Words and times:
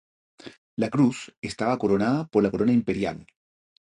La 0.77 0.89
cruz 0.89 1.31
estaba 1.43 1.77
coronada 1.77 2.25
por 2.25 2.41
la 2.41 2.49
corona 2.49 2.73
imperial. 2.73 3.27